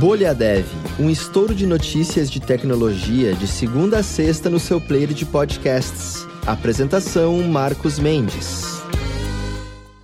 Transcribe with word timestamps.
Bolha 0.00 0.34
Dev, 0.34 0.64
um 0.98 1.10
estouro 1.10 1.54
de 1.54 1.66
notícias 1.66 2.30
de 2.30 2.40
tecnologia 2.40 3.34
de 3.34 3.46
segunda 3.46 3.98
a 3.98 4.02
sexta 4.02 4.48
no 4.48 4.58
seu 4.58 4.80
player 4.80 5.12
de 5.12 5.26
podcasts. 5.26 6.26
Apresentação 6.46 7.42
Marcos 7.42 7.98
Mendes. 7.98 8.80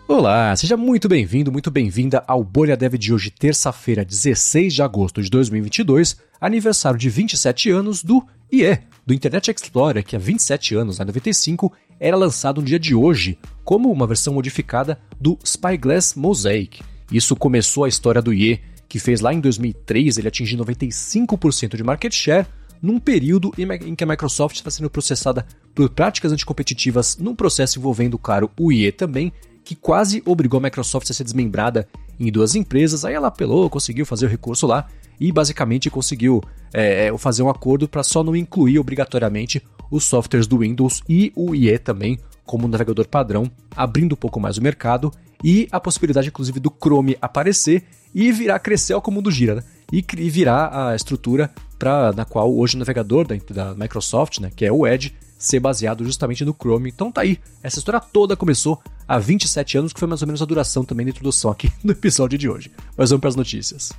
Olá, 0.06 0.54
seja 0.54 0.76
muito 0.76 1.08
bem-vindo, 1.08 1.50
muito 1.50 1.70
bem-vinda 1.70 2.22
ao 2.28 2.44
Bolha 2.44 2.76
Dev 2.76 2.96
de 2.96 3.14
hoje, 3.14 3.30
terça-feira, 3.30 4.04
16 4.04 4.74
de 4.74 4.82
agosto 4.82 5.22
de 5.22 5.30
2022, 5.30 6.18
aniversário 6.38 6.98
de 6.98 7.08
27 7.08 7.70
anos 7.70 8.04
do 8.04 8.22
IE, 8.52 8.78
do 9.06 9.14
Internet 9.14 9.50
Explorer, 9.50 10.04
que 10.04 10.14
há 10.14 10.18
27 10.18 10.74
anos, 10.74 10.98
na 10.98 11.06
95, 11.06 11.72
era 11.98 12.18
lançado 12.18 12.60
no 12.60 12.66
dia 12.66 12.78
de 12.78 12.94
hoje, 12.94 13.38
como 13.64 13.90
uma 13.90 14.06
versão 14.06 14.34
modificada 14.34 15.00
do 15.18 15.38
Spyglass 15.42 16.14
Mosaic. 16.14 16.82
Isso 17.10 17.34
começou 17.34 17.84
a 17.84 17.88
história 17.88 18.20
do 18.20 18.34
IE 18.34 18.60
que 18.88 18.98
fez 18.98 19.20
lá 19.20 19.32
em 19.32 19.40
2003 19.40 20.18
ele 20.18 20.28
atingir 20.28 20.56
95% 20.56 21.76
de 21.76 21.82
market 21.82 22.12
share, 22.12 22.46
num 22.80 22.98
período 22.98 23.52
em 23.58 23.94
que 23.94 24.04
a 24.04 24.06
Microsoft 24.06 24.56
está 24.56 24.70
sendo 24.70 24.90
processada 24.90 25.46
por 25.74 25.88
práticas 25.90 26.32
anticompetitivas 26.32 27.16
num 27.18 27.34
processo 27.34 27.78
envolvendo, 27.78 28.20
o 28.58 28.72
IE 28.72 28.92
também, 28.92 29.32
que 29.64 29.74
quase 29.74 30.22
obrigou 30.24 30.58
a 30.58 30.62
Microsoft 30.62 31.10
a 31.10 31.14
ser 31.14 31.24
desmembrada 31.24 31.88
em 32.20 32.30
duas 32.30 32.54
empresas. 32.54 33.04
Aí 33.04 33.14
ela 33.14 33.28
apelou, 33.28 33.68
conseguiu 33.68 34.06
fazer 34.06 34.26
o 34.26 34.28
recurso 34.28 34.66
lá 34.66 34.86
e 35.18 35.32
basicamente 35.32 35.90
conseguiu 35.90 36.42
é, 36.72 37.06
é 37.06 37.18
fazer 37.18 37.42
um 37.42 37.48
acordo 37.48 37.88
para 37.88 38.02
só 38.02 38.22
não 38.22 38.36
incluir 38.36 38.78
obrigatoriamente 38.78 39.62
os 39.90 40.04
softwares 40.04 40.46
do 40.46 40.58
Windows 40.58 41.02
e 41.08 41.32
o 41.34 41.54
IE 41.54 41.78
também 41.78 42.18
como 42.46 42.68
navegador 42.68 43.06
padrão, 43.08 43.50
abrindo 43.76 44.14
um 44.14 44.16
pouco 44.16 44.40
mais 44.40 44.56
o 44.56 44.62
mercado 44.62 45.12
e 45.44 45.68
a 45.70 45.78
possibilidade, 45.78 46.28
inclusive, 46.28 46.60
do 46.60 46.72
Chrome 46.82 47.18
aparecer 47.20 47.84
e 48.14 48.32
virar 48.32 48.58
crescer 48.60 48.98
como 49.00 49.16
o 49.16 49.18
mundo 49.18 49.30
gira, 49.30 49.56
né? 49.56 49.64
E, 49.92 50.02
virar 50.30 50.88
a 50.88 50.96
estrutura 50.96 51.50
pra, 51.78 52.12
na 52.12 52.24
qual 52.24 52.52
hoje 52.52 52.76
o 52.76 52.78
navegador 52.78 53.26
da, 53.26 53.36
da 53.50 53.74
Microsoft, 53.74 54.40
né, 54.40 54.50
que 54.54 54.64
é 54.64 54.72
o 54.72 54.86
Edge, 54.86 55.14
ser 55.38 55.60
baseado 55.60 56.04
justamente 56.04 56.44
no 56.44 56.54
Chrome. 56.54 56.90
Então 56.90 57.12
tá 57.12 57.20
aí, 57.20 57.38
essa 57.62 57.78
história 57.78 58.00
toda 58.00 58.36
começou 58.36 58.80
há 59.06 59.18
27 59.18 59.78
anos, 59.78 59.92
que 59.92 60.00
foi 60.00 60.08
mais 60.08 60.22
ou 60.22 60.26
menos 60.26 60.42
a 60.42 60.46
duração 60.46 60.84
também 60.84 61.06
da 61.06 61.10
introdução 61.10 61.50
aqui 61.50 61.70
no 61.84 61.92
episódio 61.92 62.38
de 62.38 62.48
hoje. 62.48 62.70
Mas 62.96 63.10
vamos 63.10 63.20
para 63.20 63.28
as 63.28 63.36
notícias. 63.36 63.92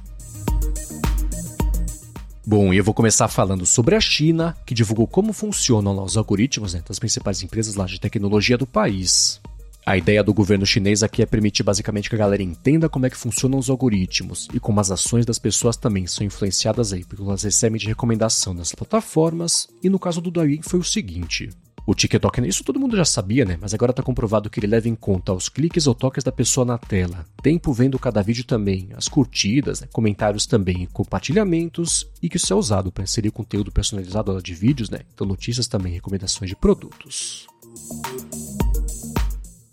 Bom, 2.50 2.74
eu 2.74 2.82
vou 2.82 2.94
começar 2.94 3.28
falando 3.28 3.66
sobre 3.66 3.94
a 3.94 4.00
China, 4.00 4.56
que 4.66 4.74
divulgou 4.74 5.06
como 5.06 5.34
funcionam 5.34 6.02
os 6.02 6.16
algoritmos 6.16 6.74
né, 6.74 6.82
das 6.88 6.98
principais 6.98 7.44
empresas 7.44 7.76
lá 7.76 7.86
de 7.86 8.00
tecnologia 8.00 8.58
do 8.58 8.66
país. 8.66 9.42
A 9.86 9.98
ideia 9.98 10.24
do 10.24 10.34
governo 10.34 10.66
chinês 10.66 11.04
aqui 11.04 11.22
é 11.22 11.26
permitir 11.26 11.64
basicamente 11.64 12.08
que 12.08 12.16
a 12.16 12.18
galera 12.18 12.42
entenda 12.42 12.88
como 12.88 13.06
é 13.06 13.10
que 13.10 13.18
funcionam 13.18 13.60
os 13.60 13.70
algoritmos 13.70 14.48
e 14.54 14.62
como 14.62 14.80
as 14.80 14.90
ações 14.90 15.26
das 15.26 15.38
pessoas 15.38 15.76
também 15.76 16.08
são 16.08 16.26
influenciadas 16.26 16.94
aí 16.94 17.04
porque 17.04 17.22
elas 17.22 17.44
recebem 17.44 17.78
de 17.78 17.88
recomendação 17.88 18.54
nas 18.54 18.72
plataformas. 18.72 19.68
E 19.84 19.90
no 19.90 20.00
caso 20.00 20.22
do 20.22 20.32
Douyin 20.32 20.62
foi 20.62 20.80
o 20.80 20.86
seguinte: 20.86 21.50
o 21.88 21.96
TikTok, 21.96 22.46
isso 22.46 22.66
todo 22.66 22.82
mundo 22.82 22.98
já 22.98 23.06
sabia, 23.06 23.46
né? 23.46 23.58
Mas 23.62 23.74
agora 23.74 23.92
está 23.92 24.04
comprovado 24.04 24.50
que 24.50 24.60
ele 24.60 24.68
leva 24.68 24.90
em 24.90 24.94
conta 24.94 25.32
os 25.32 25.48
cliques 25.48 25.88
ou 25.88 25.96
toques 25.96 26.22
da 26.22 26.34
pessoa 26.34 26.66
na 26.66 26.78
tela, 26.78 27.26
tempo 27.42 27.72
vendo 27.72 27.98
cada 27.98 28.22
vídeo 28.22 28.44
também, 28.44 28.90
as 28.94 29.08
curtidas, 29.08 29.80
né? 29.80 29.88
comentários 29.94 30.46
também, 30.46 30.86
compartilhamentos, 30.92 32.06
e 32.22 32.28
que 32.28 32.36
isso 32.36 32.52
é 32.52 32.56
usado 32.58 32.92
para 32.92 33.06
inserir 33.06 33.32
conteúdo 33.32 33.72
personalizado 33.72 34.44
de 34.44 34.54
vídeos, 34.54 34.90
né? 34.90 35.00
Então 35.14 35.26
notícias 35.26 35.66
também, 35.66 35.94
recomendações 35.94 36.50
de 36.50 36.58
produtos. 36.58 37.48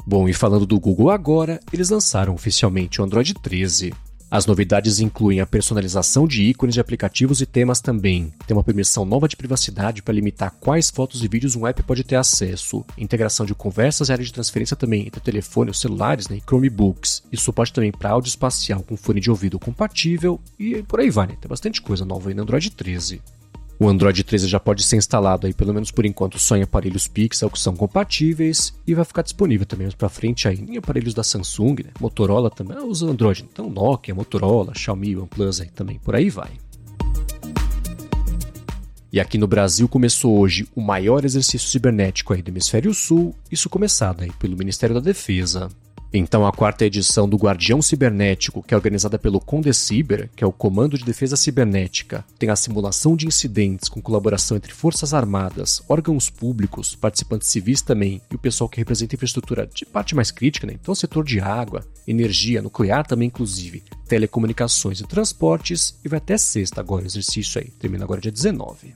Bom, 0.07 0.29
e 0.29 0.33
falando 0.33 0.67
do 0.67 0.79
Google 0.79 1.11
agora, 1.11 1.59
eles 1.73 1.91
lançaram 1.91 2.33
oficialmente 2.33 3.01
o 3.01 3.05
Android 3.05 3.35
13. 3.35 3.93
As 4.35 4.47
novidades 4.47 4.99
incluem 4.99 5.39
a 5.39 5.47
personalização 5.47 6.27
de 6.27 6.43
ícones 6.43 6.75
de 6.75 6.81
aplicativos 6.81 7.41
e 7.41 7.47
temas 7.47 7.81
também. 7.81 8.33
Tem 8.45 8.57
uma 8.57 8.65
permissão 8.65 9.05
nova 9.05 9.29
de 9.29 9.37
privacidade 9.37 10.03
para 10.03 10.13
limitar 10.13 10.51
quais 10.59 10.91
fotos 10.91 11.23
e 11.23 11.29
vídeos 11.29 11.55
um 11.55 11.65
app 11.69 11.81
pode 11.85 12.03
ter 12.03 12.17
acesso. 12.17 12.85
Integração 12.99 13.47
de 13.47 13.55
conversas 13.55 14.09
e 14.09 14.13
área 14.13 14.25
de 14.25 14.33
transferência 14.33 14.77
também 14.77 15.07
entre 15.07 15.21
telefone, 15.21 15.71
os 15.71 15.79
celulares 15.79 16.27
né, 16.27 16.39
e 16.39 16.41
Chromebooks. 16.41 17.23
E 17.31 17.37
suporte 17.37 17.73
também 17.73 17.93
para 17.93 18.11
áudio 18.11 18.29
espacial 18.29 18.83
com 18.83 18.97
fone 18.97 19.21
de 19.21 19.31
ouvido 19.31 19.57
compatível. 19.57 20.41
E 20.59 20.83
por 20.83 20.99
aí 20.99 21.11
vai, 21.11 21.29
né? 21.29 21.37
Tem 21.41 21.49
bastante 21.49 21.81
coisa 21.81 22.05
nova 22.05 22.29
aí 22.29 22.35
no 22.35 22.43
Android 22.43 22.71
13. 22.71 23.23
O 23.85 23.89
Android 23.91 24.25
13 24.25 24.49
já 24.49 24.59
pode 24.59 24.83
ser 24.83 24.97
instalado 24.97 25.47
aí, 25.47 25.53
pelo 25.53 25.75
menos 25.75 25.91
por 25.91 26.07
enquanto, 26.07 26.39
só 26.39 26.57
em 26.57 26.63
aparelhos 26.63 27.07
Pixel 27.07 27.51
que 27.51 27.59
são 27.59 27.77
compatíveis 27.77 28.73
e 28.87 28.95
vai 28.95 29.05
ficar 29.05 29.21
disponível 29.21 29.67
também 29.67 29.85
mais 29.85 29.95
para 29.95 30.09
frente 30.09 30.49
aí 30.49 30.59
em 30.59 30.79
aparelhos 30.79 31.13
da 31.13 31.23
Samsung, 31.23 31.83
né? 31.85 31.91
Motorola 32.01 32.49
também 32.51 32.79
usa 32.79 33.05
Android, 33.05 33.47
então 33.53 33.69
Nokia, 33.69 34.15
Motorola, 34.15 34.73
Xiaomi, 34.75 35.15
OnePlus 35.15 35.61
aí 35.61 35.69
também, 35.69 35.99
por 35.99 36.17
aí 36.17 36.31
vai. 36.31 36.53
E 39.13 39.21
aqui 39.21 39.37
no 39.37 39.47
Brasil 39.47 39.87
começou 39.87 40.39
hoje 40.39 40.67
o 40.75 40.81
maior 40.81 41.23
exercício 41.23 41.69
cibernético 41.69 42.33
aí 42.33 42.41
do 42.41 42.49
Hemisfério 42.49 42.95
Sul, 42.95 43.35
isso 43.53 43.69
começado 43.69 44.23
aí 44.23 44.33
pelo 44.39 44.57
Ministério 44.57 44.95
da 44.95 45.01
Defesa. 45.03 45.69
Então, 46.17 46.47
a 46.47 46.53
quarta 46.53 46.87
edição 46.87 47.29
do 47.29 47.37
Guardião 47.37 47.83
Cibernético, 47.83 48.63
que 48.63 48.73
é 48.73 48.77
organizada 48.77 49.19
pelo 49.19 49.41
Condeciber, 49.41 50.31
que 50.37 50.45
é 50.45 50.47
o 50.47 50.53
Comando 50.53 50.97
de 50.97 51.05
Defesa 51.05 51.35
Cibernética, 51.35 52.25
tem 52.39 52.51
a 52.51 52.55
simulação 52.55 53.17
de 53.17 53.27
incidentes 53.27 53.89
com 53.89 54.01
colaboração 54.01 54.57
entre 54.57 54.73
forças 54.73 55.13
armadas, 55.13 55.83
órgãos 55.89 56.31
públicos, 56.31 56.95
participantes 56.95 57.49
civis 57.49 57.83
também 57.83 58.23
e 58.31 58.37
o 58.37 58.39
pessoal 58.39 58.69
que 58.69 58.79
representa 58.79 59.17
infraestrutura 59.17 59.67
de 59.67 59.85
parte 59.85 60.15
mais 60.15 60.31
crítica, 60.31 60.69
né? 60.69 60.75
então 60.81 60.95
setor 60.95 61.25
de 61.25 61.41
água, 61.41 61.85
energia, 62.07 62.63
nuclear 62.63 63.05
também 63.05 63.27
inclusive, 63.27 63.83
telecomunicações 64.07 65.01
e 65.01 65.05
transportes, 65.09 65.99
e 66.05 66.09
vai 66.09 66.19
até 66.19 66.39
sexta 66.39 66.81
agora 66.81 67.03
o 67.03 67.09
exercício 67.09 67.61
aí, 67.61 67.71
termina 67.71 68.05
agora 68.05 68.21
dia 68.21 68.31
19. 68.31 68.95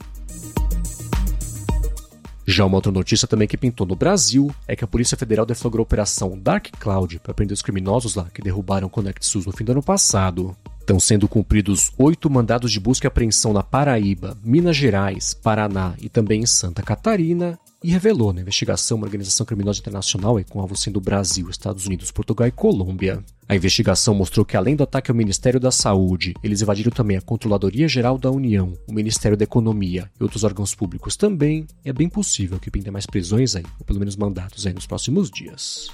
Já 2.50 2.64
uma 2.64 2.76
outra 2.76 2.90
notícia 2.90 3.28
também 3.28 3.46
que 3.46 3.58
pintou 3.58 3.86
no 3.86 3.94
Brasil 3.94 4.50
é 4.66 4.74
que 4.74 4.82
a 4.82 4.86
Polícia 4.86 5.18
Federal 5.18 5.44
deflagrou 5.44 5.82
a 5.82 5.84
operação 5.84 6.38
Dark 6.38 6.68
Cloud 6.80 7.18
para 7.18 7.34
prender 7.34 7.52
os 7.52 7.60
criminosos 7.60 8.14
lá 8.14 8.26
que 8.32 8.40
derrubaram 8.40 8.86
o 8.86 8.90
ConnectSUS 8.90 9.44
no 9.44 9.52
fim 9.52 9.64
do 9.64 9.72
ano 9.72 9.82
passado. 9.82 10.56
Estão 10.80 10.98
sendo 10.98 11.28
cumpridos 11.28 11.92
oito 11.98 12.30
mandados 12.30 12.72
de 12.72 12.80
busca 12.80 13.06
e 13.06 13.08
apreensão 13.08 13.52
na 13.52 13.62
Paraíba, 13.62 14.34
Minas 14.42 14.78
Gerais, 14.78 15.34
Paraná 15.34 15.92
e 16.00 16.08
também 16.08 16.40
em 16.40 16.46
Santa 16.46 16.82
Catarina, 16.82 17.58
e 17.82 17.90
revelou 17.90 18.32
na 18.32 18.40
investigação 18.40 18.96
uma 18.96 19.06
organização 19.06 19.46
criminosa 19.46 19.78
internacional 19.78 20.38
com 20.48 20.60
alvo 20.60 20.76
sendo 20.76 21.00
Brasil, 21.00 21.48
Estados 21.48 21.86
Unidos, 21.86 22.10
Portugal 22.10 22.48
e 22.48 22.52
Colômbia. 22.52 23.22
A 23.48 23.54
investigação 23.54 24.14
mostrou 24.14 24.44
que, 24.44 24.56
além 24.56 24.74
do 24.74 24.82
ataque 24.82 25.10
ao 25.10 25.16
Ministério 25.16 25.60
da 25.60 25.70
Saúde, 25.70 26.34
eles 26.42 26.60
invadiram 26.60 26.90
também 26.90 27.16
a 27.16 27.20
Controladoria 27.20 27.88
Geral 27.88 28.18
da 28.18 28.30
União, 28.30 28.72
o 28.86 28.92
Ministério 28.92 29.36
da 29.36 29.44
Economia 29.44 30.10
e 30.18 30.22
outros 30.22 30.44
órgãos 30.44 30.74
públicos 30.74 31.16
também. 31.16 31.66
É 31.84 31.92
bem 31.92 32.08
possível 32.08 32.58
que 32.58 32.70
pintem 32.70 32.92
mais 32.92 33.06
prisões 33.06 33.54
aí, 33.54 33.64
ou 33.78 33.86
pelo 33.86 34.00
menos 34.00 34.16
mandatos 34.16 34.66
aí 34.66 34.72
nos 34.72 34.86
próximos 34.86 35.30
dias. 35.30 35.88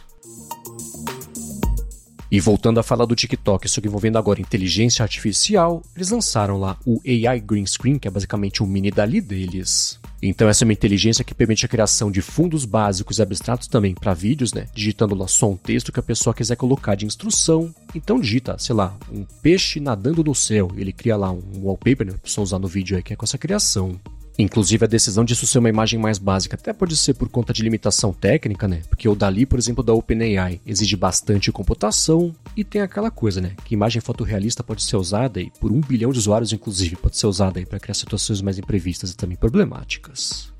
E 2.31 2.41
voltando 2.41 2.81
a 2.81 2.83
falar 2.83 3.05
do 3.05 3.15
TikTok, 3.15 3.67
isso 3.67 3.81
envolvendo 3.85 4.19
agora 4.19 4.41
inteligência 4.41 5.03
artificial, 5.03 5.83
eles 5.95 6.11
lançaram 6.11 6.59
lá 6.59 6.77
o 6.85 7.01
AI 7.07 7.39
Green 7.39 7.67
Screen, 7.67 7.99
que 7.99 8.09
é 8.09 8.11
basicamente 8.11 8.63
um 8.63 8.67
mini 8.67 8.91
dali 8.91 9.21
deles. 9.21 10.01
Então 10.23 10.49
essa 10.49 10.65
é 10.65 10.67
uma 10.67 10.73
inteligência 10.73 11.25
que 11.25 11.35
permite 11.35 11.67
a 11.67 11.69
criação 11.69 12.11
de 12.11 12.23
fundos 12.23 12.65
básicos 12.65 13.19
e 13.19 13.23
abstratos 13.23 13.69
também 13.69 13.95
para 13.95 14.15
vídeos, 14.15 14.53
né? 14.53 14.67
Digitando 14.75 15.15
lá 15.15 15.29
só 15.29 15.51
um 15.51 15.57
texto 15.57 15.93
que 15.93 16.01
a 16.01 16.03
pessoa 16.03 16.33
quiser 16.33 16.57
colocar 16.57 16.95
de 16.95 17.07
instrução. 17.07 17.75
Então 17.95 18.19
digita, 18.19 18.57
sei 18.59 18.75
lá, 18.75 18.97
um 19.13 19.25
peixe 19.43 19.81
nadando 19.81 20.25
no 20.25 20.35
céu. 20.35 20.71
Ele 20.77 20.93
cria 20.93 21.17
lá 21.17 21.31
um 21.31 21.43
wallpaper, 21.63 22.07
né? 22.07 22.13
Pra 22.13 22.23
pessoa 22.23 22.43
usar 22.43 22.59
no 22.59 22.69
vídeo 22.69 22.97
aí 22.97 23.03
que 23.03 23.13
é 23.13 23.17
com 23.17 23.25
essa 23.25 23.39
criação. 23.39 24.01
Inclusive, 24.37 24.85
a 24.85 24.89
decisão 24.89 25.25
disso 25.25 25.47
ser 25.47 25.59
uma 25.59 25.69
imagem 25.69 25.99
mais 25.99 26.19
básica 26.19 26.57
até 26.57 26.73
pode 26.73 26.97
ser 26.97 27.15
por 27.15 27.29
conta 27.29 27.53
de 27.53 27.63
limitação 27.63 28.13
técnica, 28.13 28.67
né? 28.67 28.83
Porque 28.89 29.09
o 29.09 29.15
Dali, 29.15 29.47
por 29.47 29.59
exemplo, 29.59 29.85
da 29.85 29.93
OpenAI, 29.93 30.61
exige 30.67 30.97
bastante 30.97 31.53
computação 31.53 32.35
e 32.57 32.65
tem 32.65 32.81
aquela 32.81 33.13
coisa, 33.13 33.41
né? 33.41 33.53
Que 33.65 33.75
imagem 33.75 34.03
fotorrealista 34.03 34.65
pode 34.65 34.83
ser 34.83 34.97
usada 34.97 35.41
e 35.41 35.51
por 35.61 35.71
um 35.71 35.81
bilhão 35.81 36.11
de 36.11 36.19
usuários, 36.19 36.53
inclusive, 36.53 36.97
pode 36.97 37.17
ser 37.17 37.29
usada 37.29 37.61
aí 37.61 37.67
para 37.67 37.79
criar 37.79 37.95
situações 37.95 38.41
mais 38.41 38.59
imprevistas 38.59 39.13
e 39.13 39.17
também 39.17 39.37
problemáticas. 39.37 40.53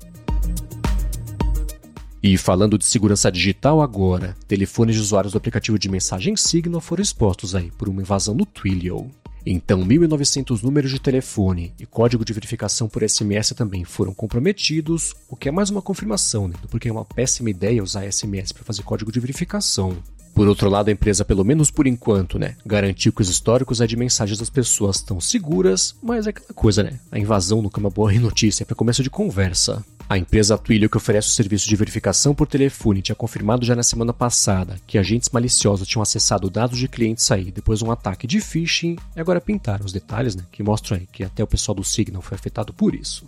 E 2.23 2.37
falando 2.37 2.77
de 2.77 2.85
segurança 2.85 3.31
digital 3.31 3.81
agora, 3.81 4.35
telefones 4.47 4.95
de 4.95 5.01
usuários 5.01 5.33
do 5.33 5.37
aplicativo 5.37 5.77
de 5.77 5.89
mensagem 5.89 6.35
Signal 6.35 6.81
foram 6.81 7.03
expostos 7.03 7.53
aí 7.53 7.69
por 7.77 7.87
uma 7.87 8.01
invasão 8.01 8.33
no 8.33 8.45
Twilio. 8.45 9.11
Então, 9.45 9.85
1.900 9.85 10.63
números 10.63 10.89
de 10.89 10.99
telefone 10.99 11.71
e 11.79 11.85
código 11.85 12.25
de 12.25 12.33
verificação 12.33 12.89
por 12.89 13.07
SMS 13.07 13.53
também 13.53 13.83
foram 13.83 14.11
comprometidos, 14.11 15.13
o 15.29 15.35
que 15.35 15.47
é 15.47 15.51
mais 15.51 15.69
uma 15.69 15.83
confirmação, 15.83 16.47
né, 16.47 16.55
do 16.61 16.67
porquê 16.67 16.89
é 16.89 16.91
uma 16.91 17.05
péssima 17.05 17.51
ideia 17.51 17.83
usar 17.83 18.11
SMS 18.11 18.51
para 18.51 18.63
fazer 18.63 18.81
código 18.81 19.11
de 19.11 19.19
verificação. 19.19 19.97
Por 20.33 20.47
outro 20.49 20.69
lado, 20.69 20.89
a 20.89 20.91
empresa, 20.91 21.23
pelo 21.23 21.45
menos 21.45 21.71
por 21.71 21.87
enquanto, 21.87 22.37
né, 22.39 22.57
garantiu 22.65 23.13
que 23.13 23.21
os 23.21 23.29
históricos 23.29 23.77
de 23.77 23.95
mensagens 23.95 24.39
das 24.39 24.49
pessoas 24.49 24.97
estão 24.97 25.21
seguras, 25.21 25.95
mas 26.01 26.27
é 26.27 26.31
aquela 26.31 26.53
coisa, 26.53 26.83
né? 26.83 26.99
A 27.09 27.17
invasão 27.17 27.61
nunca 27.61 27.79
é 27.79 27.81
uma 27.81 27.89
boa 27.89 28.11
notícia 28.13 28.65
para 28.65 28.75
começo 28.75 29.01
de 29.01 29.09
conversa. 29.09 29.85
A 30.07 30.19
empresa 30.19 30.55
Twilio, 30.55 30.87
que 30.87 30.97
oferece 30.97 31.29
o 31.29 31.31
serviço 31.31 31.67
de 31.67 31.75
verificação 31.75 32.35
por 32.35 32.45
telefone, 32.45 33.01
tinha 33.01 33.15
confirmado 33.15 33.65
já 33.65 33.75
na 33.75 33.81
semana 33.81 34.13
passada 34.13 34.77
que 34.85 34.99
agentes 34.99 35.29
maliciosos 35.29 35.87
tinham 35.87 36.03
acessado 36.03 36.47
dados 36.47 36.77
de 36.77 36.87
clientes 36.87 37.31
aí 37.31 37.51
depois 37.51 37.79
de 37.79 37.85
um 37.85 37.91
ataque 37.91 38.27
de 38.27 38.39
phishing, 38.39 38.97
e 39.15 39.19
agora 39.19 39.41
pintaram 39.41 39.83
os 39.83 39.91
detalhes, 39.91 40.35
né, 40.35 40.43
que 40.51 40.61
mostram 40.61 40.99
aí 40.99 41.07
que 41.11 41.23
até 41.23 41.43
o 41.43 41.47
pessoal 41.47 41.75
do 41.75 41.83
Signal 41.83 42.21
foi 42.21 42.35
afetado 42.35 42.71
por 42.71 42.93
isso. 42.93 43.25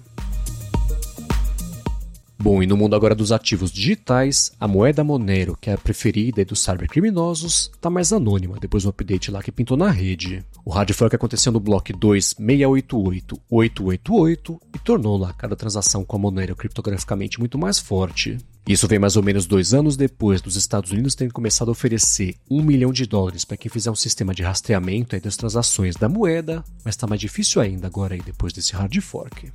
Bom, 2.37 2.61
e 2.61 2.67
no 2.67 2.77
mundo 2.77 2.95
agora 2.95 3.15
dos 3.15 3.31
ativos 3.31 3.71
digitais, 3.71 4.51
a 4.59 4.67
moeda 4.67 5.03
Monero, 5.03 5.57
que 5.59 5.71
é 5.71 5.73
a 5.73 5.77
preferida 5.77 6.45
dos 6.45 6.63
cybercriminosos, 6.63 7.71
está 7.73 7.89
mais 7.89 8.13
anônima 8.13 8.59
depois 8.59 8.83
do 8.83 8.89
update 8.89 9.31
lá 9.31 9.41
que 9.41 9.51
pintou 9.51 9.75
na 9.75 9.89
rede. 9.89 10.45
O 10.67 10.69
hard 10.69 10.91
fork 10.91 11.15
aconteceu 11.15 11.49
no 11.49 11.61
bloco 11.61 11.93
2688888 11.93 14.59
e 14.75 14.79
tornou 14.79 15.15
lá 15.15 15.31
cada 15.31 15.55
transação 15.55 16.03
com 16.03 16.17
a 16.17 16.19
Monero 16.19 16.57
criptograficamente 16.57 17.39
muito 17.39 17.57
mais 17.57 17.79
forte. 17.79 18.37
Isso 18.67 18.85
vem 18.85 18.99
mais 18.99 19.15
ou 19.15 19.23
menos 19.23 19.45
dois 19.45 19.73
anos 19.73 19.95
depois 19.95 20.41
dos 20.41 20.57
Estados 20.57 20.91
Unidos 20.91 21.15
terem 21.15 21.31
começado 21.31 21.69
a 21.69 21.71
oferecer 21.71 22.35
um 22.51 22.61
milhão 22.61 22.91
de 22.91 23.05
dólares 23.05 23.45
para 23.45 23.55
quem 23.55 23.71
fizer 23.71 23.89
um 23.89 23.95
sistema 23.95 24.35
de 24.35 24.43
rastreamento 24.43 25.15
aí 25.15 25.21
das 25.21 25.37
transações 25.37 25.95
da 25.95 26.09
moeda, 26.09 26.61
mas 26.83 26.95
está 26.95 27.07
mais 27.07 27.21
difícil 27.21 27.61
ainda 27.61 27.87
agora 27.87 28.15
aí 28.15 28.21
depois 28.21 28.51
desse 28.51 28.73
hard 28.73 28.99
fork. 28.99 29.49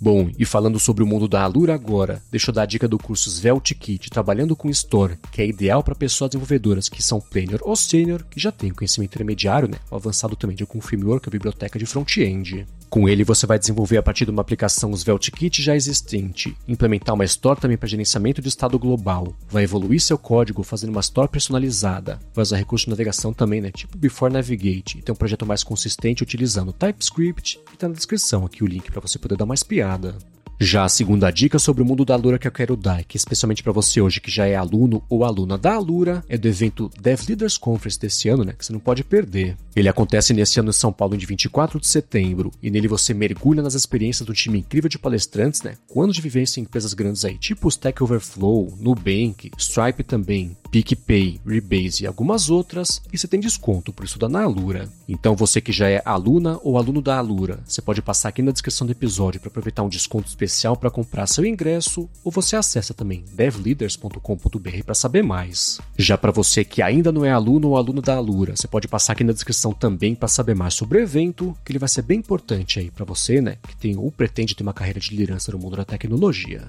Bom, 0.00 0.30
e 0.38 0.44
falando 0.44 0.78
sobre 0.78 1.02
o 1.02 1.06
mundo 1.06 1.28
da 1.28 1.42
Alura 1.42 1.74
agora, 1.74 2.22
deixa 2.30 2.50
eu 2.50 2.54
dar 2.54 2.62
a 2.62 2.66
dica 2.66 2.86
do 2.86 2.98
curso 2.98 3.30
Svelte 3.30 3.74
Kit 3.74 4.10
Trabalhando 4.10 4.56
com 4.56 4.68
Store, 4.68 5.16
que 5.32 5.40
é 5.40 5.46
ideal 5.46 5.82
para 5.82 5.94
pessoas 5.94 6.30
desenvolvedoras 6.30 6.88
que 6.88 7.02
são 7.02 7.20
plenior 7.20 7.60
ou 7.62 7.76
senior, 7.76 8.24
que 8.24 8.40
já 8.40 8.52
têm 8.52 8.72
conhecimento 8.72 9.14
intermediário, 9.14 9.68
né, 9.68 9.78
ou 9.90 9.96
avançado 9.96 10.36
também 10.36 10.56
de 10.56 10.62
algum 10.62 10.80
framework 10.80 11.28
ou 11.28 11.32
biblioteca 11.32 11.78
de 11.78 11.86
front-end. 11.86 12.66
Com 12.94 13.08
ele, 13.08 13.24
você 13.24 13.44
vai 13.44 13.58
desenvolver 13.58 13.96
a 13.96 14.02
partir 14.04 14.24
de 14.24 14.30
uma 14.30 14.40
aplicação 14.40 14.92
SvelteKit 14.94 15.60
já 15.60 15.74
existente, 15.74 16.56
implementar 16.68 17.12
uma 17.12 17.24
store 17.24 17.60
também 17.60 17.76
para 17.76 17.88
gerenciamento 17.88 18.40
de 18.40 18.46
estado 18.46 18.78
global, 18.78 19.34
vai 19.50 19.64
evoluir 19.64 20.00
seu 20.00 20.16
código 20.16 20.62
fazendo 20.62 20.90
uma 20.90 21.00
store 21.00 21.28
personalizada, 21.28 22.20
vai 22.32 22.44
usar 22.44 22.56
recurso 22.56 22.84
de 22.84 22.90
navegação 22.90 23.34
também, 23.34 23.60
né, 23.60 23.72
tipo 23.72 23.98
Before 23.98 24.32
Navigate, 24.32 24.98
e 24.98 25.02
ter 25.02 25.10
um 25.10 25.16
projeto 25.16 25.44
mais 25.44 25.64
consistente 25.64 26.22
utilizando 26.22 26.72
TypeScript, 26.72 27.58
e 27.72 27.76
tá 27.76 27.88
na 27.88 27.94
descrição 27.94 28.44
aqui 28.44 28.62
o 28.62 28.68
link 28.68 28.92
para 28.92 29.00
você 29.00 29.18
poder 29.18 29.36
dar 29.36 29.44
mais 29.44 29.64
piada. 29.64 30.14
Já 30.60 30.84
a 30.84 30.88
segunda 30.88 31.30
dica 31.30 31.58
sobre 31.58 31.82
o 31.82 31.86
mundo 31.86 32.04
da 32.04 32.14
Alura 32.14 32.38
que 32.38 32.46
eu 32.46 32.52
quero 32.52 32.76
dar, 32.76 33.02
que 33.04 33.16
especialmente 33.16 33.62
para 33.62 33.72
você 33.72 34.00
hoje 34.00 34.20
que 34.20 34.30
já 34.30 34.46
é 34.46 34.54
aluno 34.54 35.02
ou 35.08 35.24
aluna 35.24 35.58
da 35.58 35.74
Alura, 35.74 36.24
é 36.28 36.38
do 36.38 36.46
evento 36.46 36.90
Dev 37.00 37.20
Leaders 37.28 37.58
Conference 37.58 37.98
desse 37.98 38.28
ano, 38.28 38.44
né, 38.44 38.54
que 38.56 38.64
você 38.64 38.72
não 38.72 38.80
pode 38.80 39.02
perder. 39.02 39.56
Ele 39.74 39.88
acontece 39.88 40.32
nesse 40.32 40.60
ano 40.60 40.70
em 40.70 40.72
São 40.72 40.92
Paulo, 40.92 41.16
de 41.16 41.26
24 41.26 41.80
de 41.80 41.86
setembro, 41.86 42.52
e 42.62 42.70
nele 42.70 42.86
você 42.86 43.12
mergulha 43.12 43.62
nas 43.62 43.74
experiências 43.74 44.26
do 44.26 44.32
time 44.32 44.58
incrível 44.58 44.88
de 44.88 44.98
palestrantes, 44.98 45.62
né, 45.62 45.74
com 45.88 46.02
anos 46.02 46.14
de 46.14 46.22
vivência 46.22 46.60
em 46.60 46.62
empresas 46.62 46.94
grandes 46.94 47.24
aí, 47.24 47.36
tipo 47.36 47.68
Stack 47.68 48.02
Overflow, 48.02 48.72
Nubank, 48.80 49.50
Stripe 49.58 50.04
também, 50.04 50.56
PicPay, 50.74 51.40
Rebase 51.46 52.02
e 52.02 52.06
algumas 52.08 52.50
outras, 52.50 53.00
e 53.12 53.16
você 53.16 53.28
tem 53.28 53.38
desconto 53.38 53.92
por 53.92 54.04
estudar 54.04 54.28
na 54.28 54.42
Alura. 54.42 54.88
Então 55.08 55.36
você 55.36 55.60
que 55.60 55.70
já 55.70 55.88
é 55.88 56.02
aluna 56.04 56.58
ou 56.64 56.76
aluno 56.76 57.00
da 57.00 57.16
Alura, 57.16 57.60
você 57.64 57.80
pode 57.80 58.02
passar 58.02 58.30
aqui 58.30 58.42
na 58.42 58.50
descrição 58.50 58.84
do 58.84 58.90
episódio 58.90 59.40
para 59.40 59.50
aproveitar 59.50 59.84
um 59.84 59.88
desconto 59.88 60.26
especial 60.26 60.76
para 60.76 60.90
comprar 60.90 61.28
seu 61.28 61.46
ingresso, 61.46 62.10
ou 62.24 62.32
você 62.32 62.56
acessa 62.56 62.92
também 62.92 63.24
devleaders.com.br 63.36 64.82
para 64.84 64.94
saber 64.96 65.22
mais. 65.22 65.78
Já 65.96 66.18
para 66.18 66.32
você 66.32 66.64
que 66.64 66.82
ainda 66.82 67.12
não 67.12 67.24
é 67.24 67.30
aluno 67.30 67.68
ou 67.68 67.76
aluno 67.76 68.02
da 68.02 68.16
Alura, 68.16 68.56
você 68.56 68.66
pode 68.66 68.88
passar 68.88 69.12
aqui 69.12 69.22
na 69.22 69.32
descrição 69.32 69.72
também 69.72 70.16
para 70.16 70.26
saber 70.26 70.56
mais 70.56 70.74
sobre 70.74 70.98
o 70.98 71.02
evento, 71.02 71.56
que 71.64 71.70
ele 71.70 71.78
vai 71.78 71.88
ser 71.88 72.02
bem 72.02 72.18
importante 72.18 72.80
aí 72.80 72.90
para 72.90 73.04
você, 73.04 73.40
né, 73.40 73.58
que 73.68 73.76
tem 73.76 73.96
ou 73.96 74.10
pretende 74.10 74.56
ter 74.56 74.64
uma 74.64 74.74
carreira 74.74 74.98
de 74.98 75.10
liderança 75.10 75.52
no 75.52 75.58
mundo 75.60 75.76
da 75.76 75.84
tecnologia. 75.84 76.66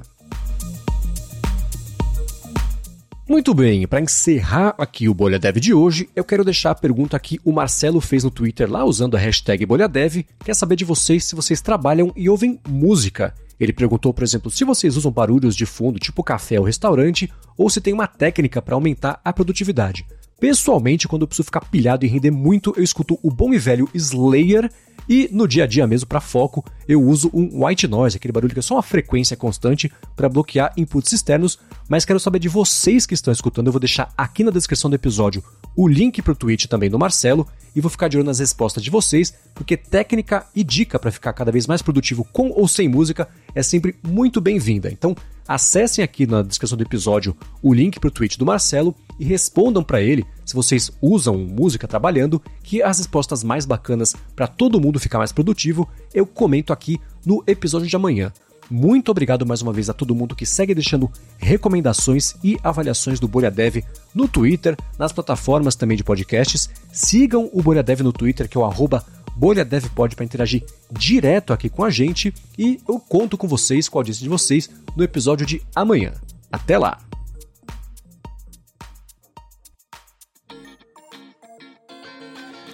Muito 3.27 3.56
bem, 3.56 3.88
para 3.88 4.01
encerrar 4.01 4.75
aqui 4.77 5.10
o 5.10 5.13
Bolha 5.13 5.39
Dev 5.39 5.57
de 5.57 5.74
hoje, 5.74 6.07
eu 6.16 6.24
quero 6.24 6.45
deixar 6.45 6.69
a 6.69 6.75
pergunta 6.75 7.19
que 7.19 7.39
o 7.44 7.51
Marcelo 7.51 8.00
fez 8.00 8.24
no 8.24 8.30
Twitter 8.30 8.72
lá 8.72 8.86
usando 8.86 9.18
a 9.18 9.19
hashtag 9.19 9.66
BolhaDev. 9.66 10.24
Quer 10.44 10.54
saber 10.54 10.75
de 10.75 10.86
vocês 10.86 11.25
se 11.25 11.33
vocês 11.33 11.60
trabalham 11.60 12.13
e 12.16 12.30
ouvem 12.30 12.60
música. 12.69 13.33
Ele 13.60 13.74
perguntou, 13.74 14.13
por 14.13 14.24
exemplo, 14.24 14.51
se 14.51 14.63
vocês 14.63 14.95
usam 14.95 15.12
barulhos 15.12 15.56
de 15.56 15.66
fundo, 15.66 15.98
tipo 15.98 16.24
café 16.24 16.60
ou 16.60 16.66
restaurante, 16.68 17.27
ou 17.57 17.68
se 17.68 17.81
tem 17.81 17.95
uma 17.95 18.06
técnica 18.06 18.62
para 18.62 18.75
aumentar 18.75 19.19
a 19.25 19.33
produtividade. 19.33 20.06
Pessoalmente, 20.39 21.07
quando 21.07 21.24
eu 21.24 21.27
preciso 21.27 21.45
ficar 21.45 21.62
pilhado 21.62 22.06
e 22.06 22.07
render 22.07 22.30
muito, 22.30 22.75
eu 22.77 22.83
escuto 22.83 23.18
o 23.24 23.31
bom 23.31 23.51
e 23.56 23.57
velho 23.57 23.89
Slayer 23.95 24.69
e 25.07 25.30
no 25.31 25.48
dia 25.48 25.63
a 25.63 25.68
dia 25.68 25.86
mesmo, 25.86 26.07
para 26.07 26.19
foco, 26.19 26.63
eu 26.88 27.02
uso 27.02 27.30
um 27.34 27.66
white 27.66 27.88
noise, 27.88 28.18
aquele 28.18 28.31
barulho 28.31 28.54
que 28.54 28.60
é 28.60 28.62
só 28.62 28.75
uma 28.75 28.84
frequência 28.84 29.38
constante 29.38 29.92
para 30.16 30.30
bloquear 30.30 30.74
inputs 30.75 31.13
externos. 31.13 31.60
Mas 31.88 32.06
quero 32.06 32.19
saber 32.19 32.40
de 32.40 32.50
vocês 32.50 33.06
que 33.06 33.13
estão 33.13 33.31
escutando. 33.31 33.68
Eu 33.68 33.74
vou 33.74 33.80
deixar 33.80 34.12
aqui 34.18 34.44
na 34.44 34.52
descrição 34.52 34.90
do 34.90 34.96
episódio 34.96 35.44
o 35.75 35.88
link 35.88 36.22
para 36.22 36.34
o 36.34 36.36
tweet 36.36 36.68
também 36.68 36.90
do 36.90 36.98
Marcelo 36.98 37.48
e 37.75 37.81
vou 37.81 37.92
ficar 37.92 38.07
de 38.07 38.18
olho 38.18 38.25
nas 38.25 38.39
respostas 38.39 38.81
de 38.81 38.89
vocês, 38.89 39.33
porque 39.54 39.75
técnica 39.75 40.48
e 40.56 40.63
dica 40.63 40.98
para 40.98 41.12
ficar 41.12 41.33
cada 41.33 41.51
vez 41.51 41.68
mais 41.68 41.81
produtivo 41.81 42.25
com 42.31 42.50
ou 42.50 42.68
sem 42.68 42.88
música 42.88 43.27
é 43.54 43.62
sempre 43.62 43.95
muito 44.01 44.39
bem-vinda. 44.39 44.89
Então, 44.89 45.16
acessem 45.48 46.04
aqui 46.04 46.25
na 46.25 46.42
descrição 46.42 46.77
do 46.77 46.83
episódio 46.83 47.36
o 47.62 47.74
link 47.74 48.00
para 48.00 48.07
o 48.07 48.12
tweet 48.12 48.39
do 48.39 48.45
Marcelo 48.45 48.95
e 49.19 49.25
respondam 49.25 49.83
para 49.83 50.01
ele 50.01 50.25
se 50.45 50.54
vocês 50.54 50.92
usam 51.01 51.38
música 51.38 51.88
trabalhando, 51.88 52.42
que 52.63 52.81
as 52.81 52.98
respostas 52.98 53.44
mais 53.44 53.66
bacanas 53.66 54.16
para 54.36 54.48
todo 54.48 54.80
mundo 54.80 55.00
ficar 55.00 55.18
mais 55.18 55.31
produtivo 55.31 55.88
eu 56.13 56.25
comento 56.25 56.72
aqui 56.72 57.00
no 57.25 57.44
episódio 57.45 57.88
de 57.88 57.95
amanhã. 57.95 58.31
Muito 58.70 59.12
obrigado 59.12 59.46
mais 59.46 59.62
uma 59.62 59.72
vez 59.72 59.90
a 59.90 59.94
todo 59.94 60.16
mundo 60.16 60.36
que 60.36 60.46
segue 60.46 60.74
deixando 60.74 61.12
recomendações 61.38 62.36
e 62.44 62.58
avaliações 62.64 63.20
do 63.20 63.28
Bolha 63.28 63.52
Dev 63.52 63.84
no 64.14 64.28
Twitter, 64.28 64.76
nas 64.98 65.12
plataformas 65.12 65.76
também 65.76 65.96
de 65.96 66.04
podcasts. 66.04 66.70
Sigam 66.92 67.50
o 67.54 67.62
Bolha 67.62 67.84
Dev 67.84 68.02
no 68.02 68.12
Twitter, 68.12 68.50
que 68.50 68.58
é 68.58 68.60
o 68.60 68.66
arroba 68.66 69.06
BolhaDevPod 69.36 70.16
para 70.16 70.26
interagir 70.26 70.64
direto 70.92 71.54
aqui 71.54 71.70
com 71.70 71.84
a 71.84 71.90
gente 71.90 72.34
e 72.58 72.80
eu 72.88 73.00
conto 73.00 73.38
com 73.38 73.48
vocês, 73.48 73.90
com 73.90 73.98
a 73.98 74.02
audiência 74.02 74.24
de 74.24 74.30
vocês, 74.30 74.70
no 74.96 75.04
episódio 75.04 75.46
de 75.46 75.62
amanhã. 75.76 76.14
Até 76.52 76.78
lá! 76.78 77.05